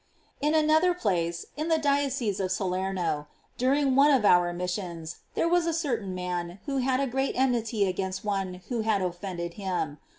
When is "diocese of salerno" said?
1.77-3.27